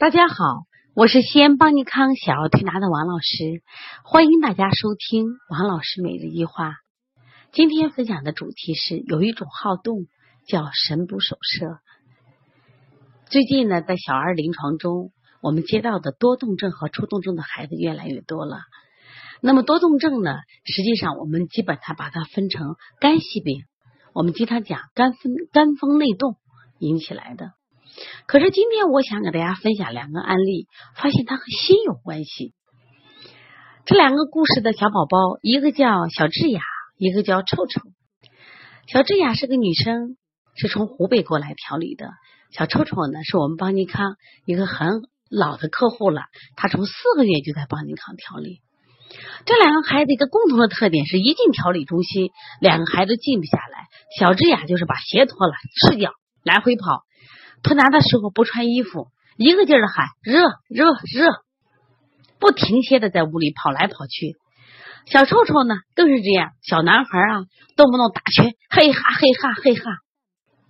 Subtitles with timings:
[0.00, 0.34] 大家好，
[0.94, 3.62] 我是西安邦尼康小儿推拿的王老师，
[4.02, 6.72] 欢迎大家收听王老师每日一话。
[7.52, 10.06] 今天分享的主题是有一种好动
[10.48, 11.80] 叫神不守舍。
[13.26, 18.56] 最近呢，在小儿临床中，我们接到的多动症和抽动症的孩子越来越多了。
[19.42, 23.64] 那么多动症呢，实际上我们基本上把它分成肝系病，
[24.14, 26.36] 我们经常讲肝风肝风内动
[26.78, 27.52] 引起来的。
[28.26, 30.66] 可是今天我想给大家分享两个案例，
[30.96, 32.54] 发现它和心有关系。
[33.84, 36.62] 这两个故事的小宝宝，一个叫小智雅，
[36.96, 37.80] 一个叫臭臭。
[38.86, 40.16] 小智雅是个女生，
[40.56, 42.10] 是从湖北过来调理的。
[42.52, 44.88] 小臭臭呢，是我们邦尼康一个很
[45.30, 46.22] 老的客户了，
[46.56, 48.60] 他从四个月就在邦尼康调理。
[49.44, 53.86] 这两个孩子一个共同的特点是一进调理中心，两个孩子静不下来。
[54.18, 55.54] 小智雅就是把鞋脱了，
[55.90, 56.12] 赤脚
[56.44, 57.02] 来回跑。
[57.62, 61.28] 推拿的时候不穿衣服，一个劲儿的喊热热热，
[62.38, 64.36] 不停歇的在屋里跑来跑去。
[65.06, 67.44] 小臭臭呢更是这样，小男孩啊，
[67.76, 69.82] 动不动打拳，嘿哈嘿哈嘿哈，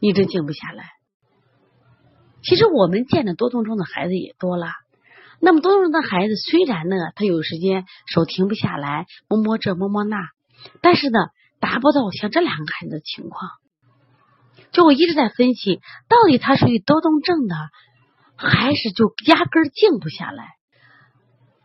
[0.00, 0.90] 一直静不下来。
[2.42, 4.66] 其实我们见的多动症的孩子也多了，
[5.40, 10.18] 那么多动症的孩子虽然呢，他有时间手停不下来，摸摸这摸摸那，
[10.82, 11.18] 但是呢，
[11.60, 13.50] 达不到像这两个孩子的情况。
[14.72, 17.54] 就我一直在分析，到底他属于多动症的，
[18.36, 20.54] 还是就压根儿静不下来？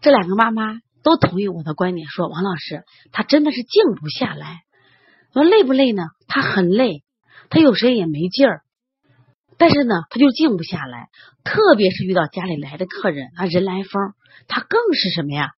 [0.00, 4.62] 这两个妈妈都同意我的观点，说王老师，他真的是静不下来。
[5.32, 6.04] 说累不累呢？
[6.28, 7.02] 他很累，
[7.50, 8.62] 他有时也没劲儿，
[9.58, 11.08] 但是呢，他就静不下来。
[11.42, 14.12] 特别是遇到家里来的客人，啊，人来疯，
[14.46, 15.50] 他更是什么呀？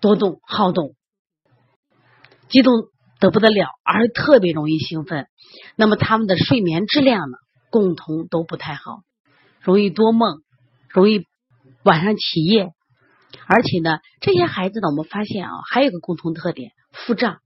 [0.00, 0.94] 多动、好动、
[2.48, 2.88] 激动。
[3.24, 5.28] 得不得了，而特别容易兴奋，
[5.76, 7.38] 那么他们的睡眠质量呢，
[7.70, 9.00] 共同都不太好，
[9.62, 10.42] 容易多梦，
[10.90, 11.24] 容易
[11.84, 12.74] 晚上起夜，
[13.46, 17.38] 而且呢，这些孩子呢，我们发现啊，还有个共同特点，腹胀，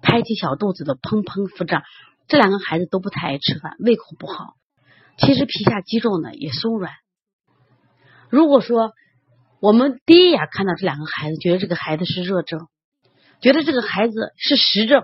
[0.00, 1.82] 拍起小肚子的砰砰腹胀，
[2.28, 4.54] 这两个孩子都不太爱吃饭，胃口不好，
[5.18, 6.92] 其实皮下肌肉呢也松软。
[8.30, 8.92] 如果说
[9.58, 12.68] 我们第一眼看到这两个孩子，觉得这个孩子是热症，
[13.40, 15.02] 觉得这个孩子是实症。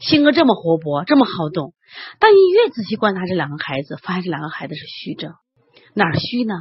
[0.00, 1.74] 性格这么活泼，这么好动，
[2.18, 5.34] 但你越仔细观察这两个孩子，发现这两个孩子是虚症。
[5.94, 6.54] 哪虚呢？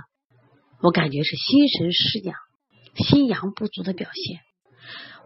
[0.82, 2.36] 我感觉是心神失养、
[2.96, 4.42] 心阳不足的表现。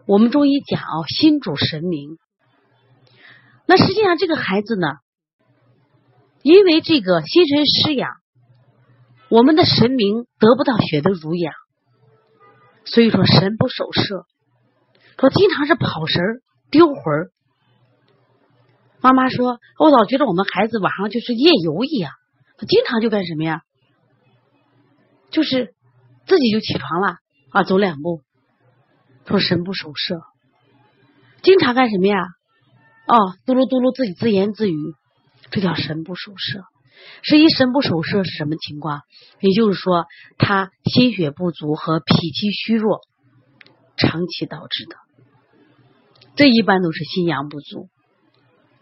[0.06, 2.18] 我们中医讲哦，心主神明。
[3.66, 4.88] 那实际上这个孩子呢，
[6.44, 8.12] 因为这个心神失养，
[9.30, 11.54] 我们的神明得不到血的濡养，
[12.86, 14.26] 所以说神不守舍，
[15.20, 17.33] 说经常是跑神儿、丢魂儿。
[19.04, 22.14] 妈妈说：“我老觉得我们孩子晚上就是夜游一样，
[22.66, 23.62] 经常就干什么呀？
[25.30, 25.74] 就是
[26.26, 27.18] 自己就起床了
[27.52, 28.22] 啊，走两步，
[29.28, 30.22] 说神不守舍，
[31.42, 32.18] 经常干什么呀？
[33.06, 34.78] 哦，嘟噜嘟噜自己自言自语，
[35.52, 36.62] 这叫神不守舍。
[37.24, 39.02] 实际神不守舍是什么情况？
[39.42, 40.06] 也就是说，
[40.38, 43.02] 他心血不足和脾气虚弱
[43.98, 44.96] 长期导致的，
[46.38, 47.90] 这一般都是心阳不足。”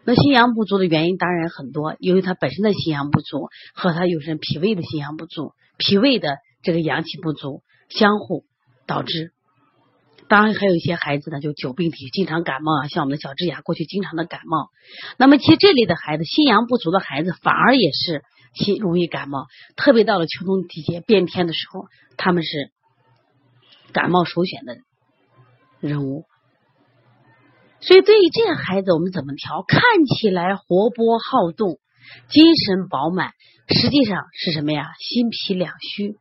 [0.03, 8.43] 那心阳不足的原因当然很多，由于他本身的心阳不足和他有些脾胃的心阳不足、脾胃的这个阳气不足相互
[8.87, 9.31] 导致。
[10.27, 14.69] 当然还有一些孩子呢，就久病体，经常感冒啊，像我们的小智牙过去经常的感冒。
[15.17, 18.23] 那么其实这类的孩子心阳不足的孩子反而也是
[18.53, 21.85] 心容易感冒，特别到了秋冬季节变天的时候，
[22.15, 22.71] 他们是
[23.91, 24.77] 感冒首选的
[25.81, 26.23] 人物。
[27.81, 29.63] 所以，对于这样孩子，我们怎么调？
[29.67, 31.79] 看起来活泼好动，
[32.29, 33.31] 精神饱满，
[33.67, 34.91] 实际上是什么呀？
[34.99, 36.15] 心脾两虚。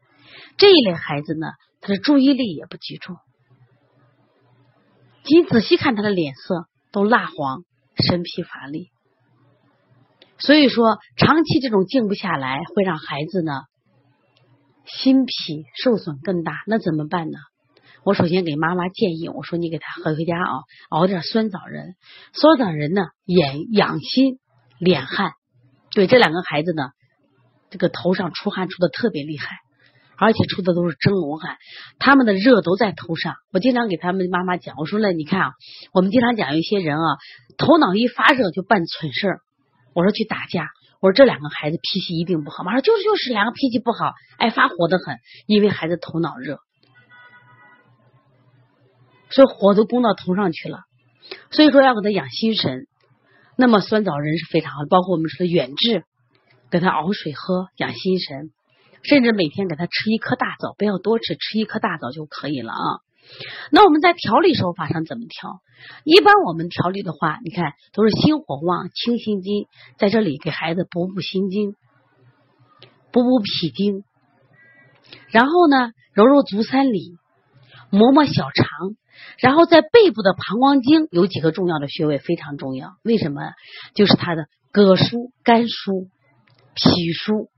[0.56, 1.48] 这一类孩子呢，
[1.80, 3.16] 他的注意力也不集中。
[5.24, 7.62] 你仔细看他的脸色都蜡黄，
[7.96, 8.90] 身疲乏力。
[10.38, 13.52] 所以说，长期这种静不下来，会让孩子呢
[14.86, 16.62] 心脾受损更大。
[16.66, 17.38] 那怎么办呢？
[18.02, 20.52] 我首先给妈妈建议，我说你给他回回家啊，
[20.88, 21.96] 熬点酸枣仁。
[22.32, 24.38] 酸枣仁呢，眼养心，
[24.78, 25.32] 敛汗。
[25.92, 26.92] 对这两个孩子呢，
[27.68, 29.58] 这个头上出汗出的特别厉害，
[30.16, 31.58] 而且出的都是蒸笼汗，
[31.98, 33.34] 他们的热都在头上。
[33.52, 35.52] 我经常给他们妈妈讲，我说那你看啊，
[35.92, 37.18] 我们经常讲有一些人啊，
[37.58, 39.40] 头脑一发热就办蠢事儿。
[39.94, 40.68] 我说去打架，
[41.02, 42.64] 我说这两个孩子脾气一定不好。
[42.64, 46.60] 妈说就是就是两个脾气不好，爱发火的很，因为孩子头脑热。
[49.30, 50.80] 所以火都攻到头上去了，
[51.50, 52.86] 所以说要给他养心神。
[53.56, 56.04] 那么酸枣仁是非常好，包括我们说的远志，
[56.70, 58.50] 给他熬水喝养心神。
[59.02, 63.00] 甚至每天给他吃一颗大枣，不要多吃，吃一颗大枣就可以了啊。
[63.70, 65.62] 那我们在调理手法上怎么调？
[66.04, 71.76] 一般我们调理的话，你看都是心火旺、清心经，在这里给孩子补补心经，
[73.10, 74.04] 补补脾经，
[75.30, 77.16] 然后呢揉揉足三里，
[77.90, 78.66] 摸摸小肠，
[79.38, 83.42] 然后在背部的膀胱经有几个重要的穴位非常重要，为什么？
[83.94, 86.08] 就是它的膈腧、肝腧、
[86.74, 87.48] 脾腧，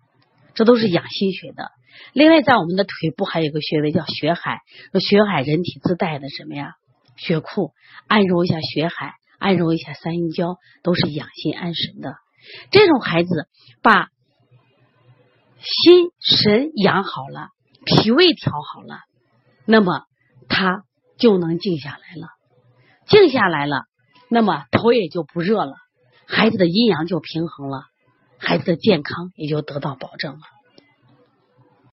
[0.55, 1.70] 这都是养心血的。
[2.14, 4.61] 另外，在我们的腿部还有一个穴位叫血海，
[5.00, 6.75] 血海人体自带的什么呀？
[7.17, 7.73] 血库，
[8.08, 12.17] 按揉一下血海，按揉一下三阴交，都是养心安神的。
[12.70, 13.28] 这种孩子
[13.82, 14.08] 把
[15.61, 17.50] 心神养好了，
[17.85, 19.00] 脾胃调好了，
[19.67, 20.06] 那么
[20.52, 20.84] 他
[21.19, 22.28] 就能静下来了。
[23.06, 23.87] 静下来了，
[24.28, 25.75] 那么头也就不热了，
[26.26, 27.87] 孩子的阴阳就平衡了，
[28.38, 30.40] 孩子的健康也就得到保证了。